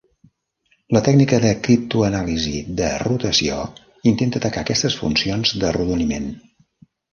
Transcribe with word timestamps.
La 0.95 1.01
tècnica 1.07 1.37
de 1.43 1.51
criptoanàlisi 1.67 2.55
de 2.81 2.89
rotació 3.03 3.61
intenta 4.15 4.43
atacar 4.43 4.67
aquestes 4.67 4.99
funcions 5.05 5.55
d'arrodoniment. 5.63 6.29